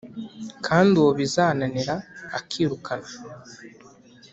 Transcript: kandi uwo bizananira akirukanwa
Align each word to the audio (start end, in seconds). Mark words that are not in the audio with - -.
kandi 0.65 0.93
uwo 1.01 1.11
bizananira 1.19 1.95
akirukanwa 2.37 3.11